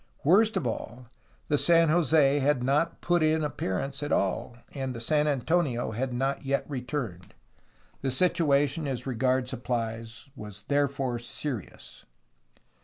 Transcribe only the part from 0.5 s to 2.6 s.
of all the San Jos4